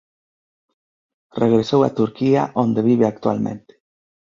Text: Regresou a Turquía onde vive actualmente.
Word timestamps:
Regresou 1.41 1.81
a 1.83 1.93
Turquía 1.99 2.41
onde 2.63 2.85
vive 2.89 3.05
actualmente. 3.07 3.73